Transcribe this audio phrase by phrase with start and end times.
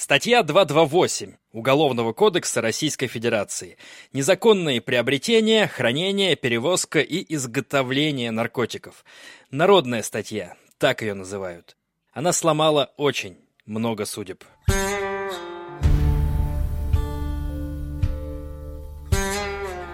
[0.00, 3.78] Статья 228 Уголовного кодекса Российской Федерации.
[4.12, 9.04] Незаконные приобретения, хранение, перевозка и изготовление наркотиков.
[9.50, 11.76] Народная статья, так ее называют.
[12.12, 14.44] Она сломала очень много судеб.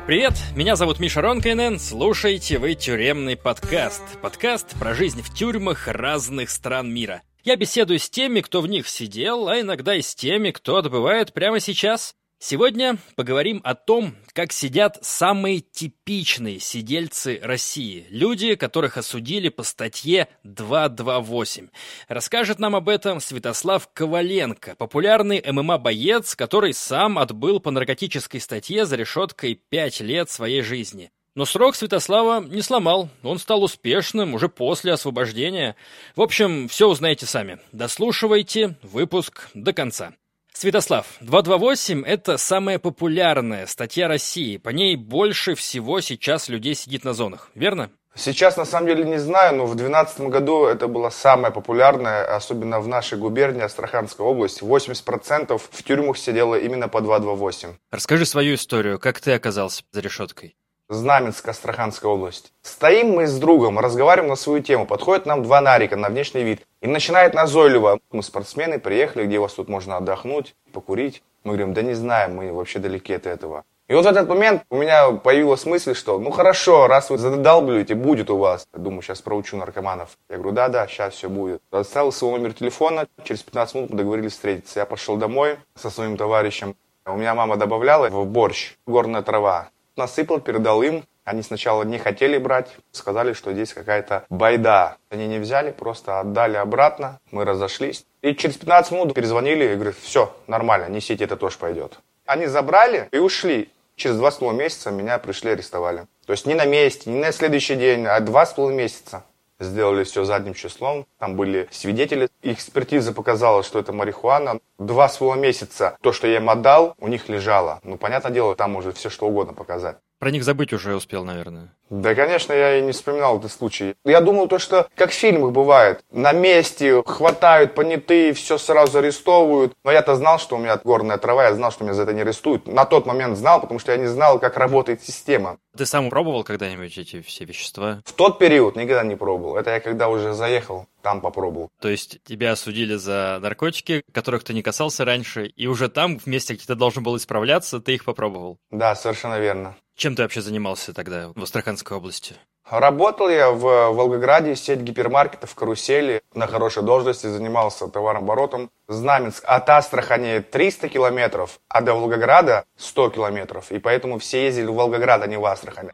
[0.07, 4.02] Привет, меня зовут Миша Ронкайнен, слушайте вы тюремный подкаст.
[4.21, 8.88] Подкаст про жизнь в тюрьмах разных стран мира– я беседую с теми, кто в них
[8.88, 12.14] сидел, а иногда и с теми, кто отбывает прямо сейчас.
[12.38, 20.28] Сегодня поговорим о том, как сидят самые типичные сидельцы России, люди, которых осудили по статье
[20.42, 21.69] 228.
[22.09, 28.97] Расскажет нам об этом Святослав Коваленко, популярный ММА-боец, который сам отбыл по наркотической статье за
[28.97, 31.12] решеткой 5 лет своей жизни.
[31.34, 35.75] Но срок Святослава не сломал, он стал успешным уже после освобождения.
[36.15, 37.59] В общем, все узнаете сами.
[37.73, 40.12] Дослушивайте выпуск до конца.
[40.52, 44.58] Святослав, 228– это самая популярная статья России.
[44.58, 47.91] По ней больше всего сейчас людей сидит на зонах, верно?
[48.14, 52.78] Сейчас, на самом деле, не знаю, но в 2012 году это была самая популярная, особенно
[52.78, 54.62] в нашей губернии, Астраханской области.
[54.62, 57.70] 80% в тюрьмах сидело именно по 228.
[57.91, 60.55] Расскажи свою историю, как ты оказался за решеткой?
[60.90, 62.52] Знаменск, Астраханская область.
[62.60, 64.86] Стоим мы с другом, разговариваем на свою тему.
[64.86, 66.60] Подходит нам два нарика на внешний вид.
[66.82, 68.00] И начинает назойливо.
[68.12, 71.22] Мы спортсмены, приехали, где у вас тут можно отдохнуть, покурить.
[71.42, 73.64] Мы говорим, да не знаем, мы вообще далеки от этого.
[73.88, 77.94] И вот в этот момент у меня появилась мысль, что ну хорошо, раз вы задолбливаете,
[77.94, 78.66] будет у вас.
[78.74, 80.18] Я думаю, сейчас проучу наркоманов.
[80.28, 81.62] Я говорю, да-да, сейчас все будет.
[81.70, 84.80] Оставил свой номер телефона, через 15 минут мы договорились встретиться.
[84.80, 86.77] Я пошел домой со своим товарищем.
[87.06, 91.05] У меня мама добавляла в борщ горная трава насыпал, передал им.
[91.25, 94.98] Они сначала не хотели брать, сказали, что здесь какая-то байда.
[95.09, 98.05] Они не взяли, просто отдали обратно, мы разошлись.
[98.20, 101.98] И через 15 минут перезвонили и говорят, все, нормально, несите, это тоже пойдет.
[102.27, 103.70] Они забрали и ушли.
[103.97, 106.06] Через два с половиной месяца меня пришли арестовали.
[106.27, 109.24] То есть не на месте, не на следующий день, а два с половиной месяца.
[109.61, 111.07] Сделали все задним числом.
[111.19, 112.29] Там были свидетели.
[112.42, 114.59] Экспертиза показала, что это марихуана.
[114.79, 117.81] Два с половиной месяца то, что я им отдал, у них лежало.
[117.83, 119.97] Ну, понятное дело, там может все что угодно показать.
[120.24, 121.74] Про них забыть уже успел, наверное.
[121.90, 123.95] Да, конечно, я и не вспоминал этот случай.
[124.07, 126.02] Я думал то, что как в фильмах бывает.
[126.11, 129.75] На месте хватают понятые, все сразу арестовывают.
[129.85, 132.23] Но я-то знал, что у меня горная трава, я знал, что меня за это не
[132.23, 132.67] арестуют.
[132.67, 135.58] На тот момент знал, потому что я не знал, как работает система.
[135.76, 138.00] Ты сам пробовал когда-нибудь эти все вещества?
[138.06, 139.58] В тот период никогда не пробовал.
[139.58, 141.70] Это я когда уже заехал, там попробовал.
[141.81, 146.26] То есть тебя осудили за наркотики, которых ты не касался раньше, и уже там, в
[146.26, 148.56] месте, где ты должен был исправляться, ты их попробовал?
[148.70, 149.76] Да, совершенно верно.
[149.96, 152.34] Чем ты вообще занимался тогда в Астраханской области?
[152.69, 156.22] Работал я в Волгограде, сеть гипермаркетов, карусели.
[156.34, 158.70] На хорошей должности занимался товарооборотом.
[158.88, 163.70] Знаменск от Астрахани 300 километров, а до Волгограда 100 километров.
[163.70, 165.90] И поэтому все ездили в Волгоград, а не в Астрахань.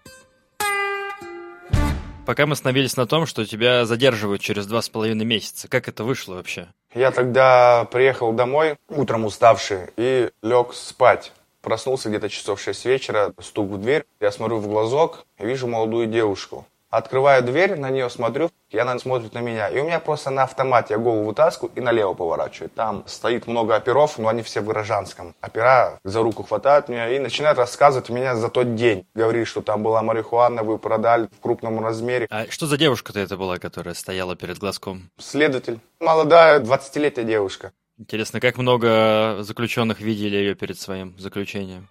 [2.25, 5.69] Пока мы остановились на том, что тебя задерживают через два с половиной месяца.
[5.69, 6.69] Как это вышло вообще?
[6.95, 11.33] Я тогда приехал домой, утром уставший, и лег спать.
[11.63, 14.05] Проснулся где-то часов 6 вечера, стук в дверь.
[14.21, 16.67] Я смотрю в глазок вижу молодую девушку.
[16.91, 19.69] Открываю дверь, на нее смотрю, и она смотрит на меня.
[19.69, 22.69] И у меня просто на автомате я голову вытаскиваю и налево поворачиваю.
[22.69, 25.37] Там стоит много оперов, но они все в гражданском.
[25.41, 29.07] Опера за руку хватают меня и начинают рассказывать меня за тот день.
[29.15, 32.27] Говорит, что там была марихуана, вы продали в крупном размере.
[32.29, 35.11] А что за девушка-то это была, которая стояла перед глазком?
[35.17, 35.79] Следователь.
[36.01, 37.71] Молодая, 20-летняя девушка.
[38.01, 41.91] Интересно, как много заключенных видели ее перед своим заключением?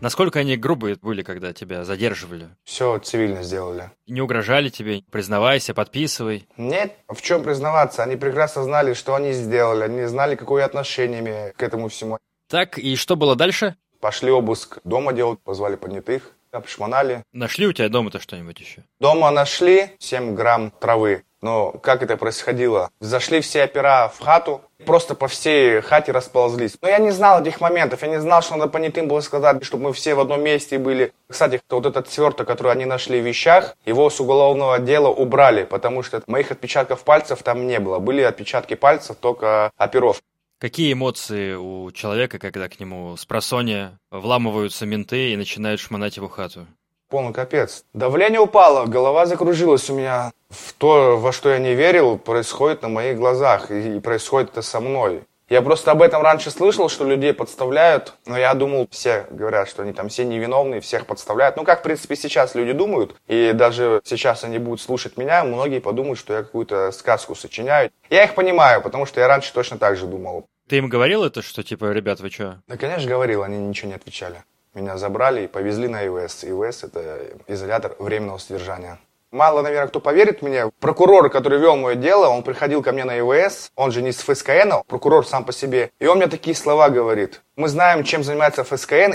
[0.00, 2.50] Насколько они грубые были, когда тебя задерживали?
[2.62, 3.90] Все цивильно сделали.
[4.06, 5.02] Не угрожали тебе?
[5.10, 6.46] Признавайся, подписывай.
[6.56, 8.04] Нет, в чем признаваться?
[8.04, 9.82] Они прекрасно знали, что они сделали.
[9.82, 12.18] Они знали, какое отношение имею к этому всему.
[12.48, 13.74] Так, и что было дальше?
[14.00, 17.24] Пошли обыск дома делать, позвали понятых, обшмонали.
[17.32, 18.84] Нашли у тебя дома-то что-нибудь еще?
[19.00, 21.24] Дома нашли 7 грамм травы.
[21.42, 22.90] Но как это происходило?
[23.00, 26.76] Зашли все опера в хату, просто по всей хате расползлись.
[26.80, 29.84] Но я не знал этих моментов, я не знал, что надо понятым было сказать, чтобы
[29.84, 31.12] мы все в одном месте были.
[31.28, 36.04] Кстати, вот этот сверток, который они нашли в вещах, его с уголовного дела убрали, потому
[36.04, 37.98] что моих отпечатков пальцев там не было.
[37.98, 40.22] Были отпечатки пальцев только оперов.
[40.60, 46.28] Какие эмоции у человека, когда к нему с просонья вламываются менты и начинают шмонать его
[46.28, 46.68] хату?
[47.12, 47.84] Полный капец.
[47.92, 50.32] Давление упало, голова закружилась у меня.
[50.48, 53.70] В то, во что я не верил, происходит на моих глазах.
[53.70, 55.24] И происходит это со мной.
[55.50, 59.82] Я просто об этом раньше слышал, что людей подставляют, но я думал, все говорят, что
[59.82, 61.58] они там все невиновные, всех подставляют.
[61.58, 65.80] Ну, как, в принципе, сейчас люди думают, и даже сейчас они будут слушать меня, многие
[65.80, 67.90] подумают, что я какую-то сказку сочиняю.
[68.08, 70.46] Я их понимаю, потому что я раньше точно так же думал.
[70.66, 72.62] Ты им говорил это, что типа, ребят, вы что?
[72.68, 74.44] Да, конечно, говорил, они ничего не отвечали.
[74.74, 76.44] Меня забрали и повезли на ИВС.
[76.44, 78.98] ИВС– это изолятор временного содержания.
[79.30, 80.70] Мало, наверное, кто поверит мне.
[80.80, 84.22] Прокурор, который вел мое дело, он приходил ко мне на ИВС, он же не с
[84.22, 85.90] ФСКН, а прокурор сам по себе.
[85.98, 87.42] И он мне такие слова говорит.
[87.56, 89.12] Мы знаем, чем занимается ФСКН.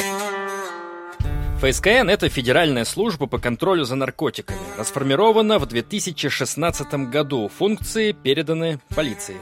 [1.59, 4.59] ФСКН– это Федеральная служба по контролю за наркотиками.
[4.77, 7.49] Расформирована в 2016 году.
[7.57, 9.37] Функции переданы полиции.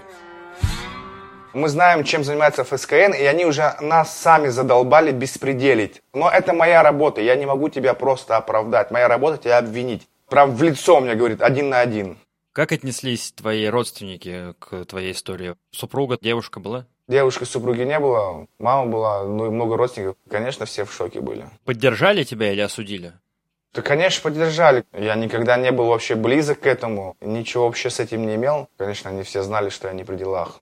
[1.56, 6.02] Мы знаем, чем занимается ФСКН, и они уже нас сами задолбали беспределить.
[6.13, 8.92] Но это моя работа, я не могу тебя просто оправдать.
[8.92, 10.06] Моя работа тебя обвинить.
[10.30, 12.18] Прям в лицо мне говорит, один на один.
[12.52, 15.56] Как отнеслись твои родственники к твоей истории?
[15.72, 16.88] Супруга, девушка была?
[17.07, 20.18] Девушки, супруги не было, мама была, ну и много родственников.
[20.30, 21.46] Конечно, все в шоке были.
[21.63, 23.13] Поддержали тебя или осудили?
[23.74, 24.84] Да, конечно, поддержали.
[24.92, 28.68] Я никогда не был вообще близок к этому, ничего вообще с этим не имел.
[28.75, 30.60] Конечно, они все знали, что я не при делах.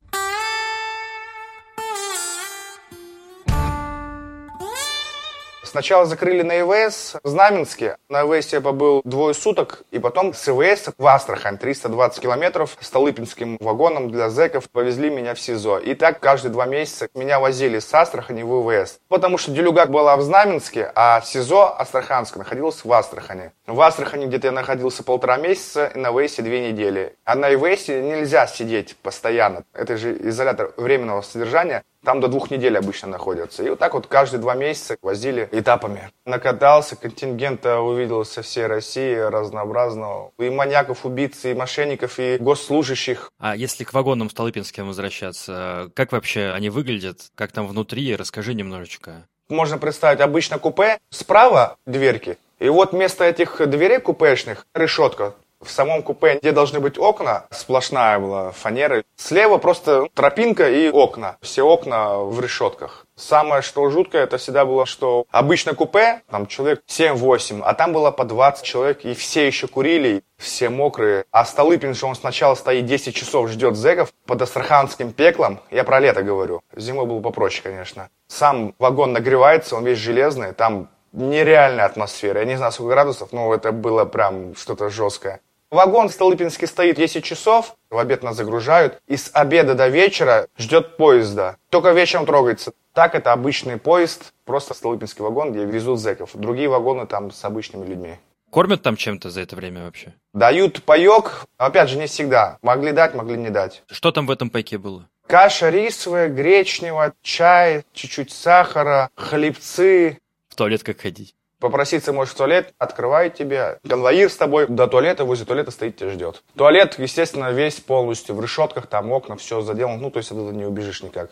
[5.73, 7.97] Сначала закрыли на ИВС в Знаменске.
[8.07, 9.81] На ИВС я побыл двое суток.
[9.89, 15.39] И потом с ИВС в Астрахань, 320 километров, Столыпинским вагоном для зэков повезли меня в
[15.39, 15.79] СИЗО.
[15.79, 18.99] И так каждые два месяца меня возили с Астрахани в ИВС.
[19.07, 23.51] Потому что Делюгак была в Знаменске, а СИЗО Астраханск находилось в Астрахани.
[23.65, 27.15] В Астрахани где-то я находился полтора месяца, и на ИВСе две недели.
[27.25, 29.63] А на ИВСе нельзя сидеть постоянно.
[29.73, 31.81] Это же изолятор временного содержания.
[32.03, 33.63] Там до двух недель обычно находятся.
[33.63, 36.11] И вот так вот каждые два месяца возили этапами.
[36.25, 40.31] Накатался, контингента увидел со всей России разнообразного.
[40.37, 43.31] И маньяков, убийц, и мошенников, и госслужащих.
[43.39, 47.31] А если к вагонам Столыпинским возвращаться, как вообще они выглядят?
[47.35, 48.15] Как там внутри?
[48.15, 49.25] Расскажи немножечко.
[49.49, 50.99] Можно представить обычно купе.
[51.09, 52.37] Справа дверки.
[52.59, 55.35] И вот вместо этих дверей купешных решетка.
[55.63, 59.03] В самом купе, где должны быть окна, сплошная была фанера.
[59.15, 61.37] Слева просто тропинка и окна.
[61.41, 63.05] Все окна в решетках.
[63.15, 68.09] Самое, что жуткое, это всегда было, что обычно купе, там человек 7-8, а там было
[68.09, 71.25] по 20 человек, и все еще курили, все мокрые.
[71.31, 75.59] А Столыпин же он сначала стоит 10 часов, ждет зэков под астраханским пеклом.
[75.69, 76.61] Я про лето говорю.
[76.75, 78.09] Зимой было попроще, конечно.
[78.27, 82.39] Сам вагон нагревается, он весь железный, там нереальная атмосфера.
[82.39, 85.39] Я не знаю, сколько градусов, но это было прям что-то жесткое.
[85.73, 90.47] Вагон в Столыпинске стоит 10 часов, в обед нас загружают, и с обеда до вечера
[90.55, 91.57] ждет поезда.
[91.71, 92.73] Только вечером трогается.
[92.93, 96.29] Так это обычный поезд, просто Столыпинский вагон, где везут зэков.
[96.35, 98.19] Другие вагоны там с обычными людьми.
[98.51, 100.13] Кормят там чем-то за это время вообще?
[100.35, 102.59] Дают паек, опять же, не всегда.
[102.61, 103.81] Могли дать, могли не дать.
[103.89, 105.09] Что там в этом пайке было?
[105.25, 110.19] Каша рисовая, гречневая, чай, чуть-чуть сахара, хлебцы.
[110.49, 111.33] В туалет как ходить?
[111.63, 113.79] Попроситься можешь в туалет, открывает тебе.
[113.87, 116.43] Конвоир с тобой до туалета, возле туалета стоит, тебя ждет.
[116.57, 119.95] Туалет, естественно, весь полностью в решетках, там окна, все заделано.
[119.95, 121.31] Ну, то есть оттуда не убежишь никак.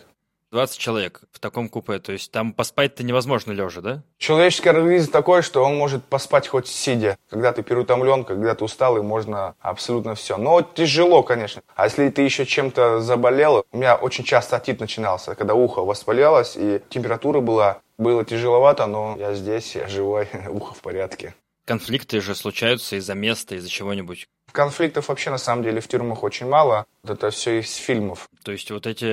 [0.51, 4.03] 20 человек в таком купе, то есть там поспать-то невозможно лежа, да?
[4.17, 7.17] Человеческий организм такой, что он может поспать хоть сидя.
[7.29, 10.37] Когда ты переутомлен, когда ты усталый, можно абсолютно все.
[10.37, 11.61] Но тяжело, конечно.
[11.75, 16.55] А если ты еще чем-то заболел, у меня очень часто отит начинался, когда ухо воспалялось
[16.55, 21.35] и температура была было тяжеловато, но я здесь, я живой, ухо в порядке.
[21.65, 24.27] Конфликты же случаются из-за места, из-за чего-нибудь.
[24.51, 26.85] Конфликтов вообще на самом деле в тюрьмах очень мало.
[27.07, 28.29] Это все из фильмов.
[28.43, 29.05] То есть вот эти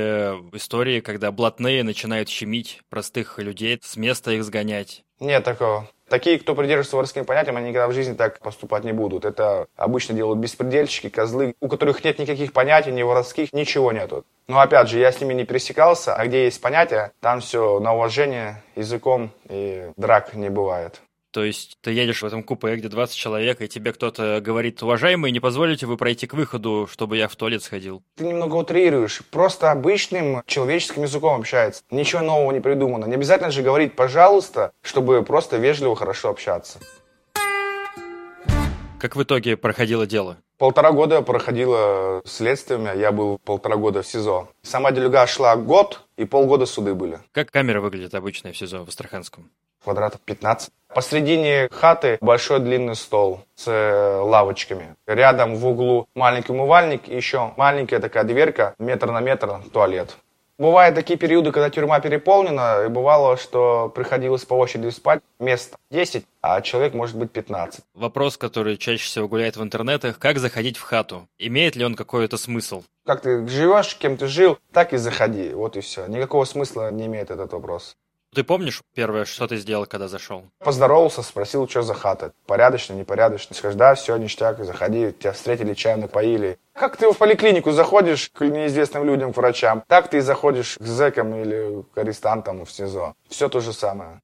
[0.56, 5.04] истории, когда блатные начинают щемить простых людей, с места их сгонять.
[5.20, 5.88] Нет такого.
[6.08, 9.26] Такие, кто придерживается воровским понятиям, они никогда в жизни так поступать не будут.
[9.26, 14.24] Это обычно делают беспредельщики, козлы, у которых нет никаких понятий, ни воровских, ничего нету.
[14.46, 17.94] Но опять же, я с ними не пересекался, а где есть понятия, там все на
[17.94, 21.02] уважение, языком и драк не бывает.
[21.38, 25.30] То есть ты едешь в этом купе, где 20 человек, и тебе кто-то говорит, уважаемый,
[25.30, 28.02] не позволите вы пройти к выходу, чтобы я в туалет сходил?
[28.16, 29.22] Ты немного утрируешь.
[29.30, 31.84] Просто обычным человеческим языком общается.
[31.92, 33.04] Ничего нового не придумано.
[33.04, 36.80] Не обязательно же говорить «пожалуйста», чтобы просто вежливо, хорошо общаться.
[38.98, 40.38] Как в итоге проходило дело?
[40.58, 44.48] Полтора года проходило следствием, я был полтора года в СИЗО.
[44.62, 47.20] Сама делега шла год, и полгода суды были.
[47.30, 49.52] Как камера выглядит обычная в СИЗО в Астраханском?
[49.88, 50.70] Квадратов 15.
[50.94, 54.96] Посредине хаты большой длинный стол с э, лавочками.
[55.06, 60.18] Рядом в углу маленький умывальник и еще маленькая такая дверка, метр на метр, туалет.
[60.58, 66.26] Бывают такие периоды, когда тюрьма переполнена, и бывало, что приходилось по очереди спать мест 10,
[66.42, 67.80] а человек может быть 15.
[67.94, 71.26] Вопрос, который чаще всего гуляет в интернетах, как заходить в хату?
[71.38, 72.82] Имеет ли он какой-то смысл?
[73.06, 76.06] Как ты живешь, кем ты жил, так и заходи, вот и все.
[76.08, 77.96] Никакого смысла не имеет этот вопрос.
[78.34, 80.44] Ты помнишь первое, что ты сделал, когда зашел?
[80.58, 82.32] Поздоровался, спросил, что за хата.
[82.46, 83.56] Порядочно, непорядочно.
[83.56, 85.12] Скажешь, да, все, ништяк, заходи.
[85.12, 86.58] Тебя встретили, чаем напоили.
[86.74, 90.84] Как ты в поликлинику заходишь к неизвестным людям, к врачам, так ты и заходишь к
[90.84, 93.14] зэкам или к арестантам в СИЗО.
[93.28, 94.20] Все то же самое.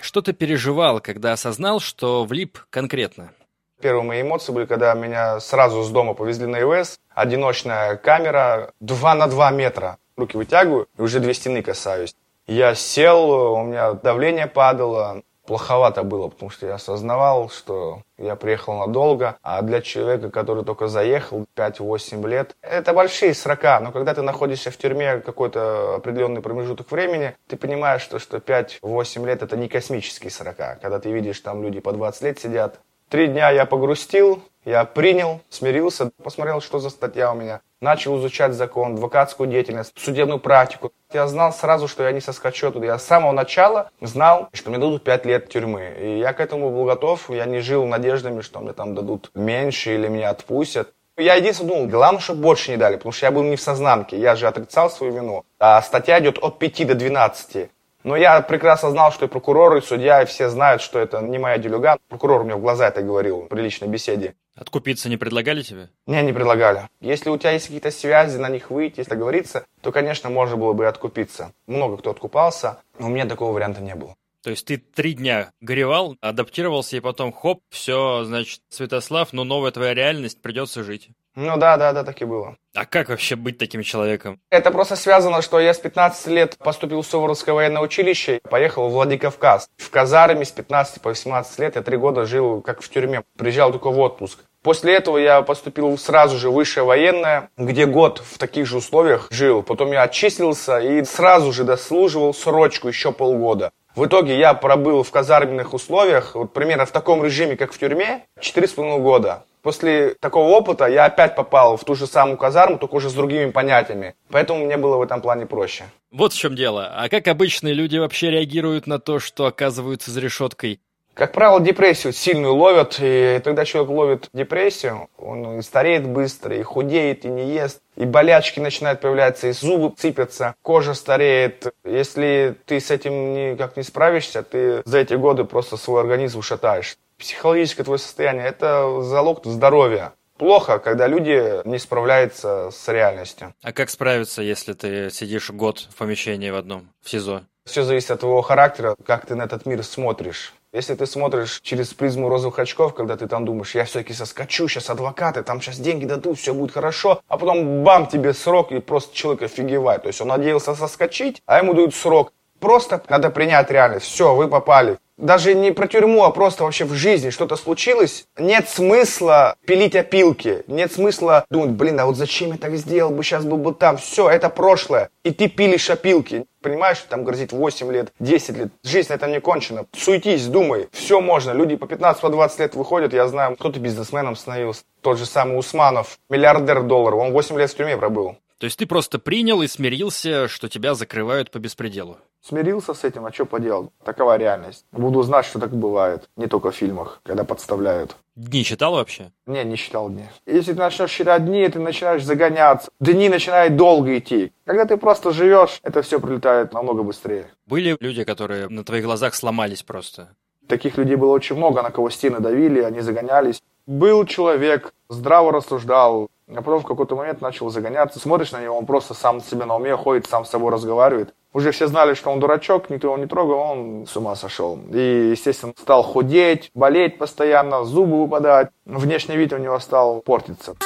[0.00, 3.32] Что ты переживал, когда осознал, что влип конкретно?
[3.80, 6.98] Первые мои эмоции были, когда меня сразу с дома повезли на ИВС.
[7.14, 9.96] Одиночная камера, 2 на 2 метра.
[10.16, 12.14] Руки вытягиваю, и уже две стены касаюсь.
[12.46, 15.22] Я сел, у меня давление падало.
[15.46, 20.86] Плоховато было, потому что я осознавал, что я приехал надолго, а для человека, который только
[20.86, 26.92] заехал 5-8 лет, это большие срока, но когда ты находишься в тюрьме какой-то определенный промежуток
[26.92, 30.78] времени, ты понимаешь, что, что 5-8 лет это не космические срока.
[30.80, 32.78] Когда ты видишь, там люди по 20 лет сидят,
[33.10, 37.60] Три дня я погрустил, я принял, смирился, посмотрел, что за статья у меня.
[37.80, 40.92] Начал изучать закон, адвокатскую деятельность, судебную практику.
[41.12, 42.86] Я знал сразу, что я не соскочу туда.
[42.86, 45.92] Я с самого начала знал, что мне дадут пять лет тюрьмы.
[46.00, 47.28] И я к этому был готов.
[47.30, 50.92] Я не жил надеждами, что мне там дадут меньше или меня отпустят.
[51.16, 54.20] Я единственное думал, главное, чтобы больше не дали, потому что я был не в сознанке,
[54.20, 55.44] я же отрицал свою вину.
[55.58, 57.70] А статья идет от 5 до 12.
[58.02, 61.38] Но я прекрасно знал, что и прокурор, и судья, и все знают, что это не
[61.38, 61.98] моя делюга.
[62.08, 64.34] Прокурор мне в глаза это говорил при личной беседе.
[64.54, 65.88] Откупиться не предлагали тебе?
[66.06, 66.88] Не, не предлагали.
[67.00, 70.72] Если у тебя есть какие-то связи, на них выйти, если договориться, то, конечно, можно было
[70.72, 71.52] бы откупиться.
[71.66, 74.16] Много кто откупался, но у меня такого варианта не было.
[74.42, 79.70] То есть ты три дня горевал, адаптировался, и потом хоп, все, значит, Святослав, но новая
[79.70, 81.10] твоя реальность, придется жить.
[81.42, 82.56] Ну да, да, да, так и было.
[82.74, 84.38] А как вообще быть таким человеком?
[84.50, 88.92] Это просто связано, что я с 15 лет поступил в Суворовское военное училище, поехал в
[88.92, 89.70] Владикавказ.
[89.78, 93.22] В казарме с 15 по 18 лет я три года жил как в тюрьме.
[93.38, 94.40] Приезжал только в отпуск.
[94.62, 99.28] После этого я поступил сразу же в высшее военное, где год в таких же условиях
[99.30, 99.62] жил.
[99.62, 103.72] Потом я отчислился и сразу же дослуживал срочку еще полгода.
[103.96, 108.24] В итоге я пробыл в казарменных условиях, вот примерно в таком режиме, как в тюрьме,
[108.40, 109.44] 4,5 года.
[109.62, 113.50] После такого опыта я опять попал в ту же самую казарму, только уже с другими
[113.50, 114.14] понятиями.
[114.30, 115.84] Поэтому мне было в этом плане проще.
[116.10, 116.90] Вот в чем дело.
[116.94, 120.80] А как обычные люди вообще реагируют на то, что оказываются за решеткой?
[121.20, 126.62] Как правило, депрессию сильную ловят, и тогда человек ловит депрессию, он и стареет быстро, и
[126.62, 131.74] худеет, и не ест, и болячки начинают появляться, и зубы цепятся, кожа стареет.
[131.84, 136.96] Если ты с этим никак не справишься, ты за эти годы просто свой организм ушатаешь
[137.18, 140.14] психологическое твое состояние– это залог здоровья.
[140.38, 143.54] Плохо, когда люди не справляются с реальностью.
[143.62, 147.42] А как справиться, если ты сидишь год в помещении в одном, в СИЗО?
[147.66, 150.54] Все зависит от твоего характера, как ты на этот мир смотришь.
[150.72, 154.88] Если ты смотришь через призму розовых очков, когда ты там думаешь, я все-таки соскочу, сейчас
[154.88, 159.12] адвокаты, там сейчас деньги дадут, все будет хорошо, а потом бам, тебе срок, и просто
[159.16, 160.02] человек офигевает.
[160.02, 162.32] То есть он надеялся соскочить, а ему дают срок.
[162.60, 164.06] Просто надо принять реальность.
[164.06, 168.68] Все, вы попали даже не про тюрьму, а просто вообще в жизни что-то случилось, нет
[168.68, 173.44] смысла пилить опилки, нет смысла думать, блин, а вот зачем я так сделал бы, сейчас
[173.44, 178.12] был бы там, все, это прошлое, и ты пилишь опилки, понимаешь, там грозит 8 лет,
[178.18, 182.74] 10 лет, жизнь на этом не кончена, суетись, думай, все можно, люди по 15-20 лет
[182.74, 187.70] выходят, я знаю, кто-то бизнесменом становился, тот же самый Усманов, миллиардер долларов, он 8 лет
[187.70, 188.36] в тюрьме пробыл.
[188.58, 192.18] То есть ты просто принял и смирился, что тебя закрывают по беспределу?
[192.42, 193.92] Смирился с этим, а что поделал?
[194.02, 194.86] Такова реальность.
[194.92, 196.28] Буду знать, что так бывает.
[196.36, 198.16] Не только в фильмах, когда подставляют.
[198.34, 199.30] Дни считал вообще?
[199.46, 200.24] Не, не считал дни.
[200.46, 202.90] Если ты начнешь считать дни, ты начинаешь загоняться.
[202.98, 204.52] Дни начинают долго идти.
[204.64, 207.50] Когда ты просто живешь, это все прилетает намного быстрее.
[207.66, 210.34] Были люди, которые на твоих глазах сломались просто?
[210.66, 213.60] Таких людей было очень много, на кого стены давили, они загонялись.
[213.86, 218.18] Был человек, здраво рассуждал, а потом в какой-то момент начал загоняться.
[218.18, 221.34] Смотришь на него, он просто сам себе на уме ходит, сам с собой разговаривает.
[221.52, 224.78] Уже все знали, что он дурачок, никто его не трогал, он с ума сошел.
[224.92, 228.70] И, естественно, стал худеть, болеть постоянно, зубы выпадать.
[228.84, 230.76] Внешний вид у него стал портиться.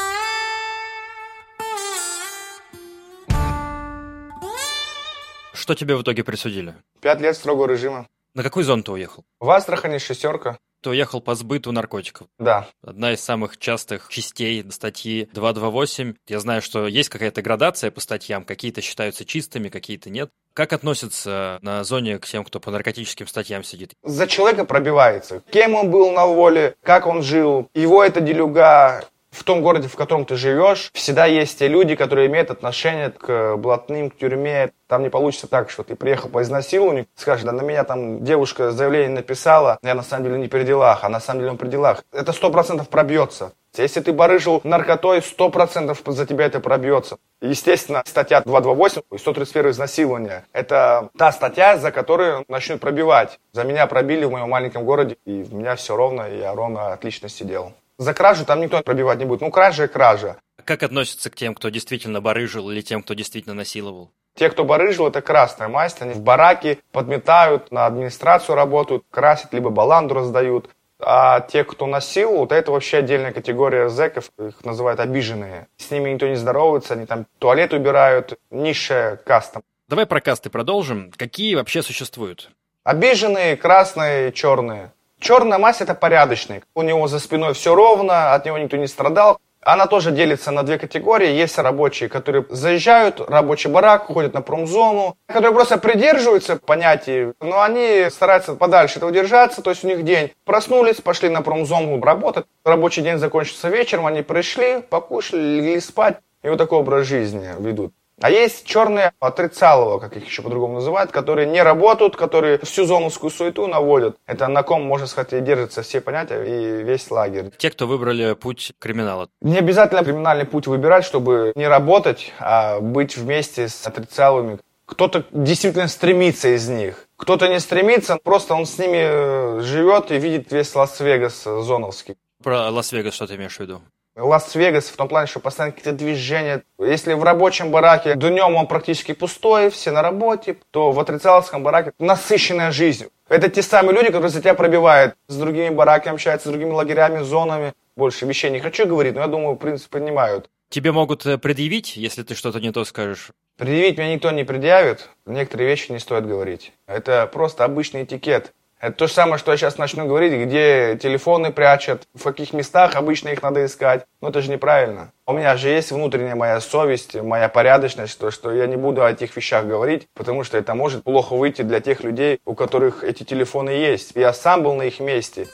[5.53, 6.75] Что тебе в итоге присудили?
[7.01, 8.07] Пять лет строгого режима.
[8.35, 9.25] На какой зон ты уехал?
[9.41, 10.59] В Астрахани шестерка.
[10.85, 12.27] Ты уехал по сбыту наркотиков.
[12.39, 12.69] Да.
[12.83, 16.13] Одна из самых частых частей статьи 228.
[16.29, 18.45] Я знаю, что есть какая-то градация по статьям.
[18.45, 20.29] Какие-то считаются чистыми, какие-то нет.
[20.53, 23.95] Как относятся на зоне к тем, кто по наркотическим статьям сидит?
[24.03, 25.43] За человека пробивается.
[25.51, 29.97] Кем он был на воле, как он жил, его это делюга, В том городе, в
[29.97, 34.71] котором ты живешь, всегда есть те люди, которые имеют отношение к блатным, к тюрьме.
[34.87, 38.71] Там не получится так, что ты приехал по изнасилованию, скажешь, да на меня там девушка
[38.71, 41.67] заявление написала, я на самом деле не при делах, а на самом деле он при
[41.67, 42.05] делах.
[42.13, 43.53] Это сто процентов пробьется.
[43.77, 47.17] Если ты барыжил наркотой, сто процентов за тебя это пробьется.
[47.41, 50.45] Естественно, статья 228 и 131 изнасилование.
[50.53, 53.41] Это та статья, за которую начнут пробивать.
[53.53, 56.93] За меня пробили в моем маленьком городе, и у меня все ровно, и я ровно
[56.93, 57.73] отлично сидел.
[57.99, 59.41] За кражу там никто пробивать не будет.
[59.41, 60.37] Ну, кража и кража.
[60.65, 64.11] Как относятся к тем, кто действительно барыжил или тем, кто действительно насиловал?
[64.35, 66.03] Те, кто барыжил, это красная масть.
[66.03, 70.71] Они в бараке подметают, на администрацию работают, красят, либо баланду раздают.
[70.99, 75.69] А те, кто насиловал, вот это вообще отдельная категория зэков, их называют обиженные.
[75.77, 79.61] С ними никто не здоровается, они там туалет убирают, низшая каста.
[79.89, 81.13] Давай про касты продолжим.
[81.17, 82.51] Какие вообще существуют?
[82.85, 84.93] Обиженные, красные, черные.
[85.25, 86.63] Черная мазь это порядочный.
[86.75, 89.39] У него за спиной все ровно, от него никто не страдал.
[89.63, 91.31] Она тоже делится на две категории.
[91.31, 98.09] Есть рабочие, которые заезжают, рабочий барак, ходят на промзону, которые просто придерживаются понятий, но они
[98.11, 100.31] стараются подальше этого держаться, то есть у них день.
[100.45, 106.51] Проснулись, пошли на промзону работать, рабочий день закончится вечером, они пришли, покушали, легли спать, и
[106.51, 107.95] вот такой образ жизни ведут.
[108.21, 113.31] А есть черные отрицалово, как их еще по-другому называют, которые не работают, которые всю зоновскую
[113.31, 114.17] суету наводят.
[114.27, 117.51] Это на ком, можно сказать, и держатся все понятия и весь лагерь.
[117.59, 119.29] Те, кто выбрали путь криминала.
[119.41, 124.59] Не обязательно криминальный путь выбирать, чтобы не работать, а быть вместе с отрицаловыми.
[124.87, 127.09] Кто-то действительно стремится из них.
[127.17, 132.17] Кто-то не стремится, просто он с ними э, живет и видит весь Лас-Вегас зоновский.
[132.43, 133.81] Про Лас-Вегас что ты имеешь в виду?
[134.17, 136.63] Лас-Вегас в том плане, что постоянно какие-то движения.
[136.79, 141.93] Если в рабочем бараке днем он практически пустой, все на работе, то в отрицаловском бараке
[141.99, 143.07] насыщенная жизнь.
[143.29, 145.15] Это те самые люди, которые за тебя пробивают.
[145.29, 147.73] С другими бараками общаются, с другими лагерями, зонами.
[147.97, 150.51] Больше вещей не хочу говорить, но я думаю, в принципе, понимают.
[150.69, 153.31] Тебе могут э, предъявить, если ты что-то не то скажешь?
[153.57, 155.09] Предъявить меня никто не предъявит.
[155.27, 156.73] Некоторые вещи не стоит говорить.
[156.87, 158.53] Это просто обычный этикет.
[158.85, 162.97] Это то же самое, что я сейчас начну говорить, где телефоны прячут, в каких местах
[162.97, 164.05] обычно их надо искать.
[164.21, 165.11] Но это же неправильно.
[165.25, 169.11] У меня же есть внутренняя моя совесть, моя порядочность, то, что я не буду о
[169.11, 173.23] этих вещах говорить, потому что это может плохо выйти для тех людей, у которых эти
[173.23, 174.13] телефоны есть.
[174.17, 175.47] Я сам был на их месте.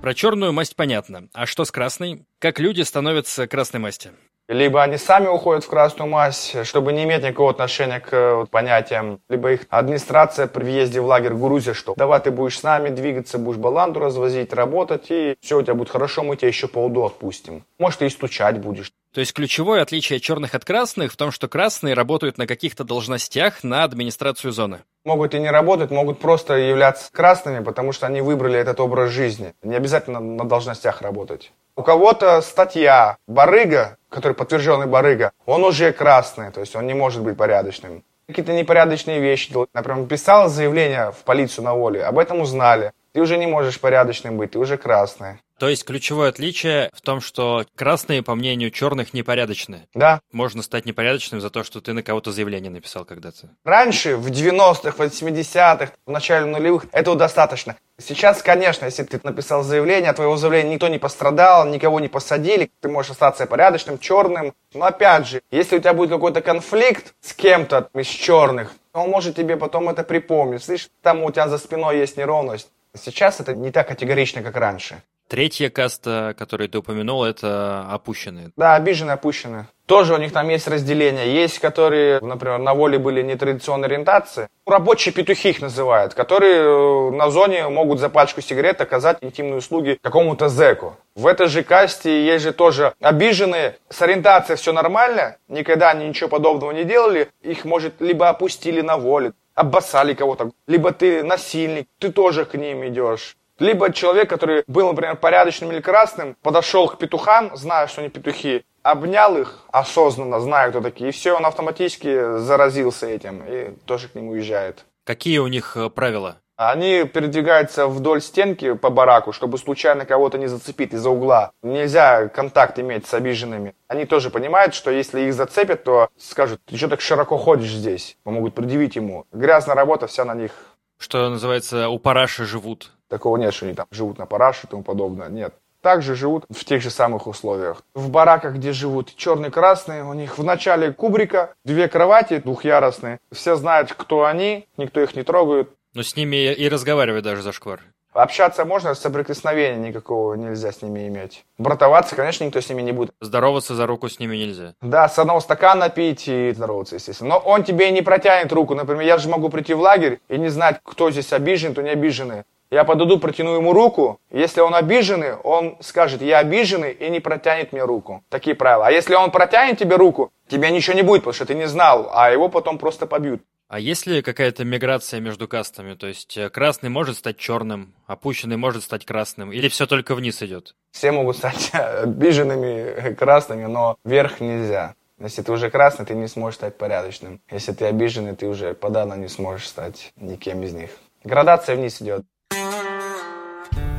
[0.00, 1.28] Про черную масть понятно.
[1.34, 2.24] А что с красной?
[2.40, 4.10] Как люди становятся красной масти?
[4.52, 9.20] Либо они сами уходят в красную мазь, чтобы не иметь никакого отношения к вот, понятиям.
[9.30, 13.38] Либо их администрация при въезде в лагерь грузит, что давай ты будешь с нами двигаться,
[13.38, 17.06] будешь баланду развозить, работать, и все у тебя будет хорошо, мы тебя еще по УДО
[17.06, 17.64] отпустим.
[17.78, 18.92] Может, и стучать будешь.
[19.14, 23.64] То есть ключевое отличие черных от красных в том, что красные работают на каких-то должностях
[23.64, 24.80] на администрацию зоны.
[25.04, 29.54] Могут и не работать, могут просто являться красными, потому что они выбрали этот образ жизни.
[29.62, 31.52] Не обязательно на должностях работать.
[31.74, 37.22] У кого-то статья барыга, который подтвержденный барыга, он уже красный, то есть он не может
[37.22, 38.04] быть порядочным.
[38.28, 39.52] Какие-то непорядочные вещи.
[39.74, 42.92] Например, писал заявление в полицию на воле, об этом узнали.
[43.12, 45.38] Ты уже не можешь порядочным быть, ты уже красный.
[45.58, 49.86] То есть ключевое отличие в том, что красные, по мнению черных, непорядочные.
[49.94, 50.20] Да.
[50.32, 53.50] Можно стать непорядочным за то, что ты на кого-то заявление написал когда-то.
[53.64, 57.76] Раньше, в 90-х, в 80-х, в начале нулевых, этого достаточно.
[57.98, 62.70] Сейчас, конечно, если ты написал заявление, от твоего заявления никто не пострадал, никого не посадили,
[62.80, 64.54] ты можешь остаться порядочным, черным.
[64.74, 69.36] Но опять же, если у тебя будет какой-то конфликт с кем-то из черных, он может
[69.36, 70.64] тебе потом это припомнить.
[70.64, 72.68] Слышишь, там у тебя за спиной есть неровность.
[72.94, 75.02] Сейчас это не так категорично, как раньше.
[75.28, 78.50] Третья каста, которую ты упомянул, это опущенные.
[78.54, 79.66] Да, обиженные, опущенные.
[79.86, 81.32] Тоже у них там есть разделение.
[81.32, 84.48] Есть, которые, например, на воле были нетрадиционной ориентации.
[84.66, 89.98] Рабочие петухи их называют, которые э, на зоне могут за пачку сигарет оказать интимные услуги
[90.02, 90.96] какому-то зэку.
[91.14, 93.76] В этой же касте есть же тоже обиженные.
[93.88, 97.28] С ориентацией все нормально, никогда они ничего подобного не делали.
[97.40, 102.86] Их, может, либо опустили на воле, обоссали кого-то, либо ты насильник, ты тоже к ним
[102.86, 103.36] идешь.
[103.58, 108.64] Либо человек, который был, например, порядочным или красным, подошел к петухам, зная, что они петухи,
[108.82, 114.14] обнял их осознанно, зная, кто такие, и все, он автоматически заразился этим и тоже к
[114.14, 114.84] ним уезжает.
[115.04, 116.38] Какие у них э, правила?
[116.70, 121.52] Они передвигаются вдоль стенки по бараку, чтобы случайно кого-то не зацепить из-за угла.
[121.62, 123.74] Нельзя контакт иметь с обиженными.
[123.88, 128.16] Они тоже понимают, что если их зацепят, то скажут, ты что так широко ходишь здесь?
[128.22, 129.26] Помогут предъявить ему.
[129.32, 130.52] Грязная работа вся на них.
[130.98, 132.92] Что называется, у параши живут.
[133.08, 135.28] Такого нет, что они там живут на параше и тому подобное.
[135.28, 135.54] Нет.
[135.80, 137.82] Также живут в тех же самых условиях.
[137.92, 143.18] В бараках, где живут черные и красные, у них в начале кубрика две кровати двухъярусные.
[143.32, 145.70] Все знают, кто они, никто их не трогает.
[145.94, 147.80] Но с ними и разговаривать даже за шквар.
[148.14, 151.44] Общаться можно, соприкосновения никакого нельзя с ними иметь.
[151.56, 153.12] Братоваться, конечно, никто с ними не будет.
[153.20, 154.74] Здороваться за руку с ними нельзя.
[154.82, 157.30] Да, с одного стакана пить и здороваться, естественно.
[157.30, 158.74] Но он тебе не протянет руку.
[158.74, 161.90] Например, я же могу прийти в лагерь и не знать, кто здесь обижен, кто не
[161.90, 162.44] обиженный.
[162.70, 164.18] Я подойду, протяну ему руку.
[164.30, 168.24] Если он обиженный, он скажет, я обиженный, и не протянет мне руку.
[168.30, 168.86] Такие правила.
[168.86, 172.10] А если он протянет тебе руку, тебе ничего не будет, потому что ты не знал,
[172.14, 173.42] а его потом просто побьют.
[173.72, 175.94] А есть ли какая-то миграция между кастами?
[175.94, 179.50] То есть э, красный может стать черным, опущенный может стать красным?
[179.50, 180.74] Или все только вниз идет?
[180.90, 184.94] Все могут стать обиженными красными, но вверх нельзя.
[185.18, 187.40] Если ты уже красный, ты не сможешь стать порядочным.
[187.50, 190.90] Если ты обиженный, ты уже подавно не сможешь стать никем из них.
[191.24, 192.26] Градация вниз идет.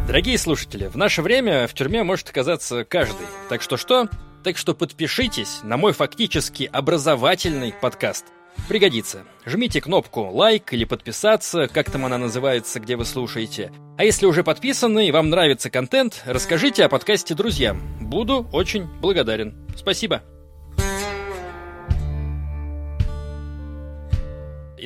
[0.05, 3.25] Дорогие слушатели, в наше время в тюрьме может оказаться каждый.
[3.49, 4.07] Так что что?
[4.43, 8.25] Так что подпишитесь на мой фактически образовательный подкаст–
[8.67, 9.25] Пригодится.
[9.45, 13.71] Жмите кнопку лайк или подписаться, как там она называется, где вы слушаете.
[13.97, 17.81] А если уже подписаны и вам нравится контент, расскажите о подкасте друзьям.
[17.99, 19.67] Буду очень благодарен.
[19.75, 20.23] Спасибо.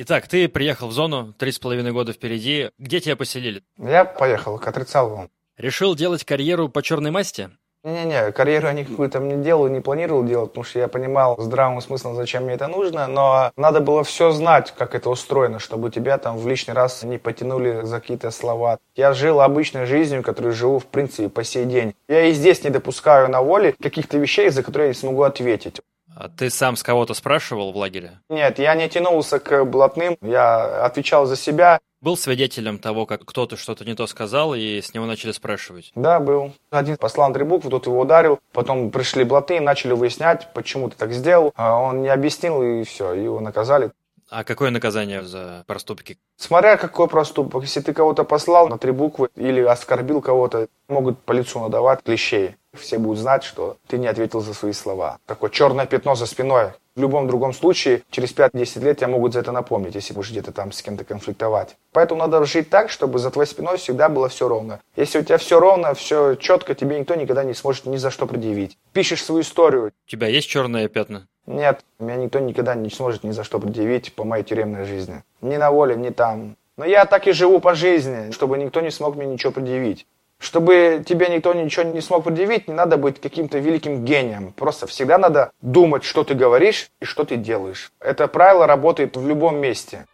[0.00, 2.70] Итак, ты приехал в зону, три с половиной года впереди.
[2.78, 3.64] Где тебя поселили?
[3.78, 5.28] Я поехал к отрицаловым.
[5.56, 7.50] Решил делать карьеру по черной масти?
[7.84, 11.80] Не-не, карьеру я никакую там не делал, не планировал делать, потому что я понимал здравым
[11.80, 16.18] смыслом, зачем мне это нужно, но надо было все знать, как это устроено, чтобы тебя
[16.18, 18.78] там в лишний раз не потянули за какие-то слова.
[18.96, 21.94] Я жил обычной жизнью, которую живу, в принципе, по сей день.
[22.08, 25.80] Я и здесь не допускаю на воле каких-то вещей, за которые я не смогу ответить.
[26.16, 28.18] А ты сам с кого-то спрашивал в лагере?
[28.28, 31.78] Нет, я не тянулся к блатным, я отвечал за себя.
[32.00, 35.90] Был свидетелем того, как кто-то что-то не то сказал, и с него начали спрашивать?
[35.96, 36.52] Да, был.
[36.70, 38.38] Один послал три буквы, тот его ударил.
[38.52, 41.52] Потом пришли блаты, начали выяснять, почему ты так сделал.
[41.56, 43.90] А он не объяснил, и все, его наказали.
[44.30, 46.18] А какое наказание за проступки?
[46.36, 47.62] Смотря какой проступок.
[47.62, 52.56] Если ты кого-то послал на три буквы или оскорбил кого-то, могут по лицу надавать клещей.
[52.74, 55.18] Все будут знать, что ты не ответил за свои слова.
[55.26, 56.72] Такое черное пятно за спиной.
[56.94, 60.52] В любом другом случае, через 5-10 лет тебя могут за это напомнить, если будешь где-то
[60.52, 61.76] там с кем-то конфликтовать.
[61.92, 64.80] Поэтому надо жить так, чтобы за твоей спиной всегда было все ровно.
[64.96, 68.26] Если у тебя все ровно, все четко, тебе никто никогда не сможет ни за что
[68.26, 68.76] предъявить.
[68.92, 69.92] Пишешь свою историю.
[70.06, 71.28] У тебя есть черные пятна?
[71.48, 75.22] Нет, меня никто никогда не сможет ни за что предъявить по моей тюремной жизни.
[75.40, 76.56] Ни на воле, ни там.
[76.76, 80.06] Но я так и живу по жизни, чтобы никто не смог мне ничего предъявить.
[80.38, 84.52] Чтобы тебе никто ничего не смог предъявить, не надо быть каким-то великим гением.
[84.52, 87.92] Просто всегда надо думать, что ты говоришь и что ты делаешь.
[87.98, 90.04] Это правило работает в любом месте.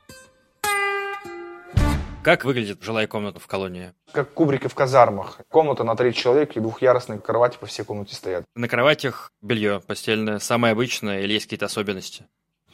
[2.24, 3.92] Как выглядит жилая комната в колонии?
[4.10, 5.40] Как кубрики в казармах.
[5.50, 8.46] Комната на три человека и двухъярусные кровати по всей комнате стоят.
[8.54, 12.24] На кроватях белье постельное, самое обычное или есть какие-то особенности?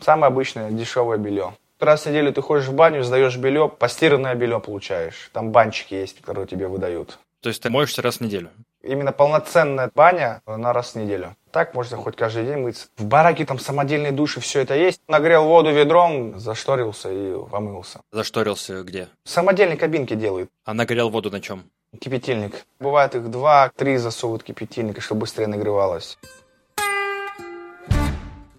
[0.00, 1.56] Самое обычное дешевое белье.
[1.80, 5.30] Раз в неделю ты ходишь в баню, сдаешь белье, постиранное белье получаешь.
[5.32, 7.18] Там банчики есть, которые тебе выдают.
[7.40, 8.50] То есть ты моешься раз в неделю?
[8.82, 11.34] Именно полноценная баня на раз в неделю.
[11.52, 12.86] Так можно хоть каждый день мыться.
[12.96, 15.00] В бараке там самодельные души, все это есть.
[15.08, 18.00] Нагрел воду ведром, зашторился и помылся.
[18.12, 19.08] Зашторился где?
[19.24, 20.48] Самодельные кабинки делают.
[20.64, 21.64] А нагрел воду на чем?
[21.98, 22.64] Кипятильник.
[22.78, 26.18] Бывает их два, три засовывают кипятильника, чтобы быстрее нагревалось.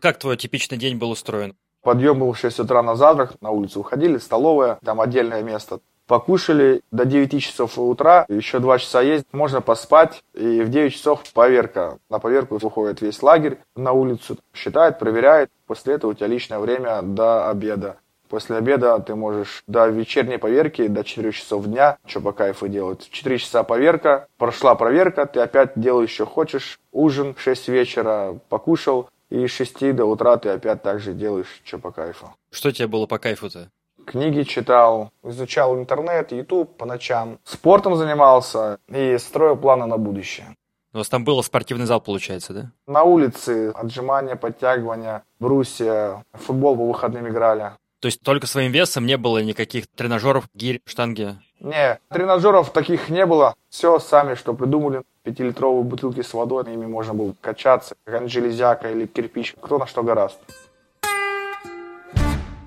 [0.01, 1.55] Как твой типичный день был устроен?
[1.83, 5.79] Подъем был в 6 утра на завтрак, на улицу уходили, столовая, там отдельное место
[6.11, 11.23] покушали до 9 часов утра, еще 2 часа есть, можно поспать, и в 9 часов
[11.33, 11.99] поверка.
[12.09, 15.49] На поверку уходит весь лагерь на улицу, считает, проверяет.
[15.67, 17.95] После этого у тебя личное время до обеда.
[18.27, 23.07] После обеда ты можешь до вечерней поверки, до 4 часов дня, что по кайфу делать.
[23.09, 26.77] 4 часа поверка, прошла проверка, ты опять делаешь, что хочешь.
[26.91, 31.61] Ужин в 6 вечера покушал, и с 6 до утра ты опять так же делаешь,
[31.63, 32.35] что по кайфу.
[32.51, 33.69] Что тебе было по кайфу-то?
[34.05, 37.39] Книги читал, изучал интернет, YouTube по ночам.
[37.43, 40.55] Спортом занимался и строил планы на будущее.
[40.93, 42.71] У вас там был спортивный зал, получается, да?
[42.85, 47.71] На улице отжимания, подтягивания, брусья, футбол по выходным играли.
[48.01, 51.37] То есть только своим весом не было никаких тренажеров, гирь, штанги?
[51.59, 53.53] Не, тренажеров таких не было.
[53.69, 55.03] Все сами, что придумали.
[55.23, 60.01] Пятилитровые бутылки с водой, ими можно было качаться, как железяка или кирпич, кто на что
[60.01, 60.39] гораст.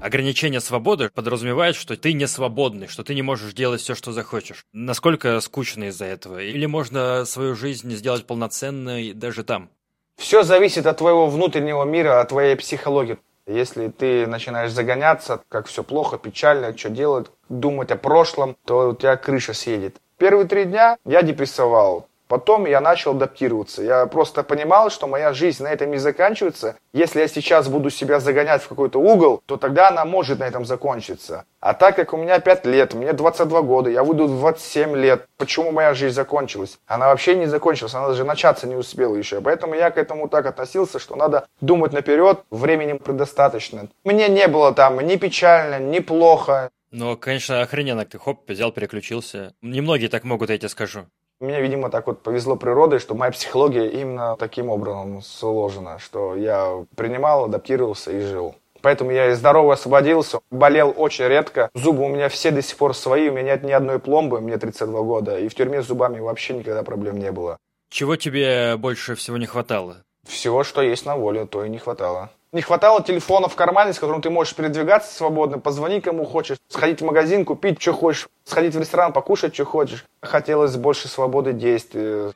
[0.04, 4.66] Ограничение свободы подразумевает, что ты не свободный, что ты не можешь делать все, что захочешь.
[4.74, 6.42] Насколько скучно из-за этого?
[6.42, 9.70] Или можно свою жизнь сделать полноценной даже там?
[10.18, 13.16] Все зависит от твоего внутреннего мира, от твоей психологии.
[13.46, 18.94] Если ты начинаешь загоняться, как все плохо, печально, что делать, думать о прошлом, то у
[18.94, 19.96] тебя крыша съедет.
[20.18, 22.08] Первые три дня я депрессовал.
[22.28, 23.82] Потом я начал адаптироваться.
[23.82, 26.76] Я просто понимал, что моя жизнь на этом не заканчивается.
[26.92, 30.64] Если я сейчас буду себя загонять в какой-то угол, то тогда она может на этом
[30.64, 31.44] закончиться.
[31.60, 35.26] А так как у меня 5 лет, мне 22 года, я выйду в 27 лет,
[35.36, 36.78] почему моя жизнь закончилась?
[36.86, 39.40] Она вообще не закончилась, она даже начаться не успела еще.
[39.40, 43.88] Поэтому я к этому так относился, что надо думать наперед, времени предостаточно.
[44.04, 46.70] Мне не было там ни печально, ни плохо.
[46.90, 49.52] Ну, конечно, охрененно, ты хоп, взял, переключился.
[49.62, 51.06] Немногие так могут, я тебе скажу.
[51.40, 56.84] Мне, видимо, так вот повезло природой, что моя психология именно таким образом сложена, что я
[56.96, 58.54] принимал, адаптировался и жил.
[58.80, 61.70] Поэтому я и здорово освободился, болел очень редко.
[61.74, 64.58] Зубы у меня все до сих пор свои, у меня нет ни одной пломбы, мне
[64.58, 65.38] 32 года.
[65.38, 67.56] И в тюрьме с зубами вообще никогда проблем не было.
[67.88, 70.04] Чего тебе больше всего не хватало?
[70.28, 72.30] Всего, что есть на воле, то и не хватало.
[72.54, 77.00] Не хватало телефона в кармане, с которым ты можешь передвигаться свободно, позвонить кому хочешь, сходить
[77.00, 80.04] в магазин, купить, что хочешь, сходить в ресторан, покушать, что хочешь.
[80.22, 82.32] Хотелось больше свободы действий.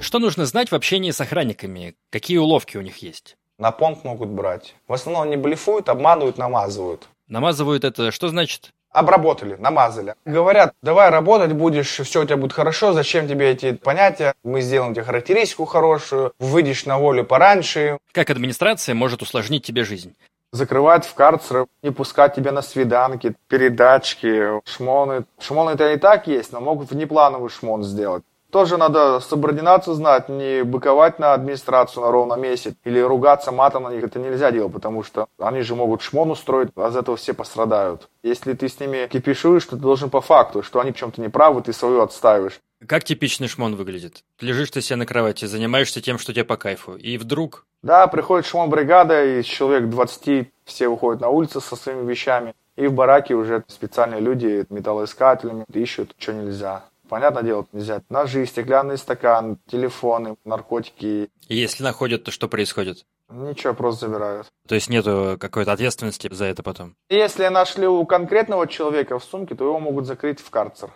[0.00, 1.94] Что нужно знать в общении с охранниками?
[2.10, 3.36] Какие уловки у них есть?
[3.56, 4.74] На понт могут брать.
[4.88, 7.06] В основном они блефуют, обманывают, намазывают.
[7.28, 8.72] Намазывают это что значит?
[8.92, 10.14] Обработали, намазали.
[10.24, 14.94] Говорят, давай работать будешь, все у тебя будет хорошо, зачем тебе эти понятия, мы сделаем
[14.94, 17.98] тебе характеристику хорошую, выйдешь на волю пораньше.
[18.12, 20.14] Как администрация может усложнить тебе жизнь?
[20.52, 25.24] Закрывать в карцеры, не пускать тебя на свиданки, передачки, шмоны.
[25.40, 28.22] Шмоны-то и так есть, но могут внеплановый шмон сделать.
[28.52, 33.88] Тоже надо субординацию знать, не быковать на администрацию на ровном месте или ругаться матом на
[33.88, 34.04] них.
[34.04, 38.10] Это нельзя делать, потому что они же могут шмон устроить, а за этого все пострадают.
[38.22, 41.62] Если ты с ними кипишуешь, то ты должен по факту, что они в чем-то неправы,
[41.62, 42.60] ты свою отставишь.
[42.86, 44.22] Как типичный шмон выглядит?
[44.38, 47.64] Лежишь ты себе на кровати, занимаешься тем, что тебе по кайфу, и вдруг...
[47.82, 52.86] Да, приходит шмон бригада, и человек 20, все выходят на улицу со своими вещами, и
[52.86, 56.84] в бараке уже специальные люди металлоискателями ищут, что нельзя.
[57.12, 61.28] Понятное дело, нельзя ножи, стеклянный стакан, телефоны, наркотики.
[61.46, 63.04] И если находят, то что происходит?
[63.28, 64.46] Ничего, просто забирают.
[64.66, 66.96] То есть нету какой-то ответственности за это потом?
[67.10, 70.88] Если нашли у конкретного человека в сумке, то его могут закрыть в карцер.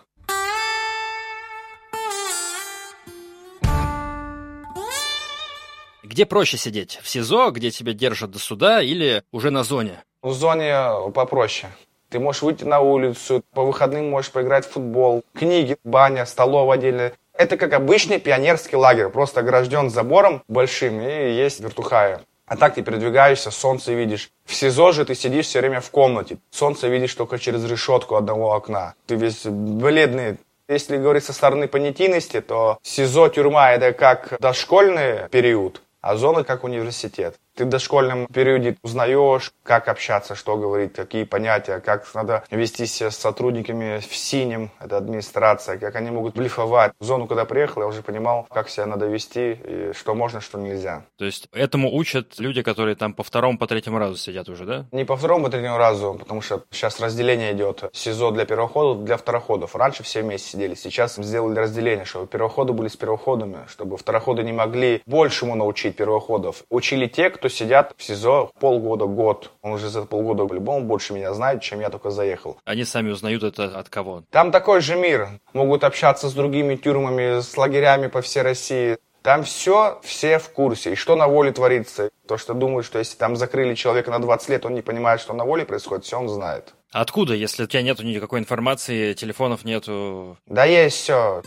[6.01, 6.99] Где проще сидеть?
[7.03, 10.03] В СИЗО, где тебя держат до суда, или уже на зоне?
[10.23, 11.71] В зоне попроще.
[12.09, 17.11] Ты можешь выйти на улицу, по выходным можешь поиграть в футбол, книги, баня, столовая отдельно.
[17.33, 22.21] Это как обычный пионерский лагерь, просто огражден забором большим и есть вертухая.
[22.47, 24.29] А так ты передвигаешься, солнце видишь.
[24.45, 26.37] В СИЗО же ты сидишь все время в комнате.
[26.49, 28.93] Солнце видишь только через решетку одного окна.
[29.05, 30.37] Ты весь бледный.
[30.69, 36.63] Если говорить со стороны понятийности, то СИЗО, тюрьма– это как дошкольный период, а зона как
[36.63, 37.35] университет.
[37.57, 43.09] Ты в дошкольном периоде узнаешь, как общаться, что говорить, какие понятия, как надо вести себя
[43.09, 46.91] с сотрудниками в синем, это администрация, как они могут блефовать.
[46.99, 50.59] В зону, когда приехал, я уже понимал, как себя надо вести, и что можно, что
[50.59, 51.03] нельзя.
[51.17, 54.85] То есть этому учат люди, которые там по второму, по третьему разу сидят уже, да?
[54.91, 57.85] Не по второму, по третьему разу, потому что сейчас разделение идет.
[57.91, 59.75] СИЗО для первоходов, для второходов.
[59.75, 64.53] Раньше все вместе сидели, сейчас сделали разделение, чтобы первоходы были с первоходами, чтобы второходы не
[64.53, 66.63] могли большему научить первоходов.
[66.69, 69.51] Учили те, кто сидят в СИЗО полгода, год.
[69.61, 72.57] Он уже за полгода по-любому больше меня знает, чем я только заехал.
[72.65, 74.23] Они сами узнают это от кого?
[74.31, 75.29] Там такой же мир.
[75.53, 78.97] Могут общаться с другими тюрьмами, с лагерями по всей России.
[79.21, 80.93] Там все, все в курсе.
[80.93, 82.09] И что на воле творится.
[82.27, 85.33] То, что думают, что если там закрыли человека на 20 лет, он не понимает, что
[85.33, 86.73] на воле происходит, все он знает.
[86.91, 90.37] Откуда, если у тебя нету никакой информации, телефонов нету?
[90.45, 91.41] Да есть все.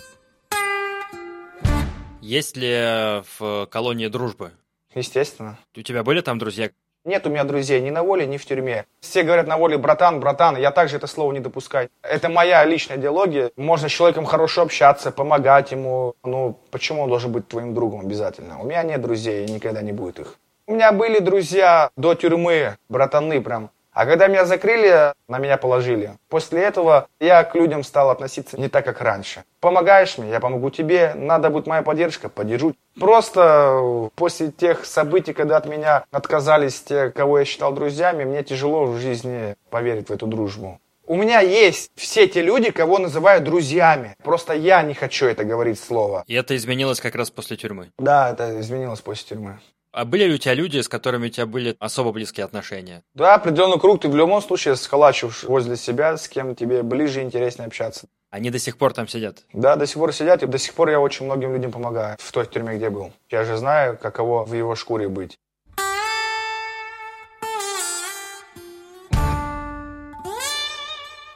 [2.20, 4.52] Есть ли в колонии дружбы?
[4.94, 5.58] Естественно.
[5.76, 6.70] У тебя были там друзья?
[7.04, 8.84] Нет у меня друзей ни на воле, ни в тюрьме.
[9.00, 11.88] Все говорят на воле «братан, братан», я также это слово не допускаю.
[12.02, 13.52] Это моя личная идеология.
[13.56, 16.14] Можно с человеком хорошо общаться, помогать ему.
[16.24, 18.60] Ну, почему он должен быть твоим другом обязательно?
[18.60, 20.36] У меня нет друзей никогда не будет их.
[20.66, 23.70] У меня были друзья до тюрьмы, братаны прям.
[23.92, 26.12] А когда меня закрыли, на меня положили.
[26.28, 29.44] После этого я к людям стал относиться не так, как раньше.
[29.60, 31.12] Помогаешь мне, я помогу тебе.
[31.14, 32.74] Надо будет моя поддержка, поддержу.
[32.98, 38.84] Просто после тех событий, когда от меня отказались те, кого я считал друзьями, мне тяжело
[38.84, 40.80] в жизни поверить в эту дружбу.
[41.06, 44.14] У меня есть все те люди, кого называют друзьями.
[44.22, 46.22] Просто я не хочу это говорить слово.
[46.28, 47.90] И это изменилось как раз после тюрьмы?
[47.98, 49.58] Да, это изменилось после тюрьмы.
[49.92, 53.02] А были ли у тебя люди, с которыми у тебя были особо близкие отношения?
[53.14, 57.24] Да, определенный круг ты в любом случае сколачиваешь возле себя, с кем тебе ближе и
[57.24, 58.06] интереснее общаться.
[58.30, 59.44] Они до сих пор там сидят?
[59.52, 62.32] Да, до сих пор сидят, и до сих пор я очень многим людям помогаю в
[62.32, 63.12] той тюрьме, где был.
[63.30, 65.36] Я же знаю, каково в его шкуре быть.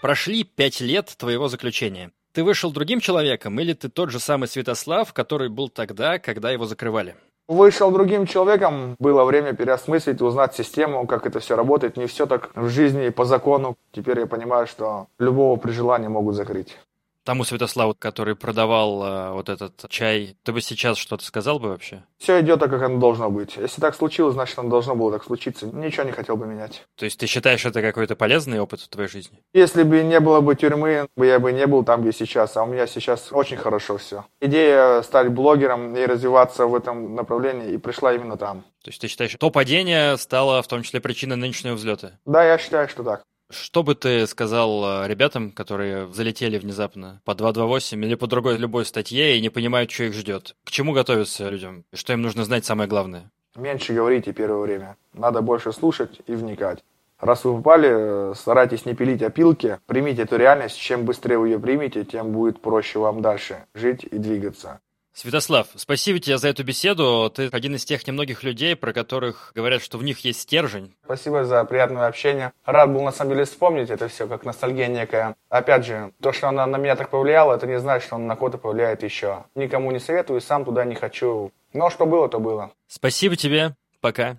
[0.01, 2.12] Прошли пять лет твоего заключения.
[2.33, 6.67] Ты вышел другим человеком или ты тот же самый Святослав, который был тогда, когда его
[6.67, 7.17] закрывали?
[7.46, 11.98] Вышел другим человеком, было время переосмыслить, узнать систему, как это все работает.
[11.98, 13.76] Не все так в жизни и по закону.
[13.92, 16.78] Теперь я понимаю, что любого при желании могут закрыть
[17.24, 22.04] тому Святославу, который продавал э, вот этот чай, ты бы сейчас что-то сказал бы вообще?
[22.18, 23.56] Все идет так, как оно должно быть.
[23.56, 25.66] Если так случилось, значит, оно должно было так случиться.
[25.66, 26.84] Ничего не хотел бы менять.
[26.96, 29.38] То есть ты считаешь это какой-то полезный опыт в твоей жизни?
[29.52, 32.56] Если бы не было бы тюрьмы, я бы не был там, где сейчас.
[32.56, 34.24] А у меня сейчас очень хорошо все.
[34.40, 38.64] Идея стать блогером и развиваться в этом направлении и пришла именно там.
[38.82, 42.18] То есть ты считаешь, то падение стало в том числе причиной нынешнего взлета?
[42.26, 43.22] Да, я считаю, что так.
[43.50, 48.85] Что бы ты сказал э, ребятам, которые залетели внезапно по 228 или по другой любой
[48.87, 50.57] статье и не понимают, что их ждет?
[50.64, 51.85] К чему готовиться людям?
[51.92, 53.30] Что им нужно знать самое главное?
[53.54, 54.96] Меньше говорите первое время.
[55.12, 56.83] Надо больше слушать и вникать.
[57.20, 60.78] Раз вы попали, э, старайтесь не пилить опилки, примите эту реальность.
[60.78, 64.80] Чем быстрее вы ее примете, тем будет проще вам дальше жить и двигаться.
[65.14, 67.33] Святослав, спасибо тебе за эту беседу.
[67.33, 70.92] Ты один из тех немногих людей, про которых говорят, что в них есть стержень.
[71.05, 72.53] Спасибо за приятное общение.
[72.64, 75.37] Рад был на самом деле вспомнить это все, как ностальгия некая.
[75.48, 78.37] Опять же, то, что она на меня так повлияла, это не значит, что она на
[78.37, 79.44] кого-то повлияет еще.
[79.55, 81.53] Никому не советую, сам туда не хочу.
[81.72, 82.72] Но что было, то было.
[82.88, 83.77] Спасибо тебе.
[84.00, 84.37] Пока.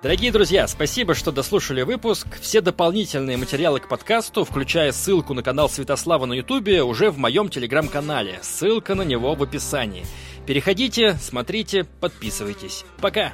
[0.00, 2.28] Дорогие друзья, спасибо, что дослушали выпуск.
[2.40, 7.48] Все дополнительные материалы к подкасту, включая ссылку на канал Святослава на Ютубе, уже в моем
[7.48, 8.38] телеграм-канале.
[8.40, 10.06] Ссылка на него в описании.
[10.46, 12.84] Переходите, смотрите, подписывайтесь.
[13.00, 13.32] Пока!